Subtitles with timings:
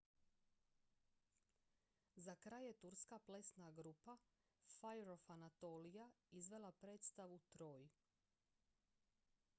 [2.15, 4.17] "za kraj je turska plesna grupa
[4.67, 7.89] fire of anatolia izvela predstavu "troy"".